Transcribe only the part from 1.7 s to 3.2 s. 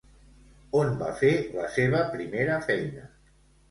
seva primera feina?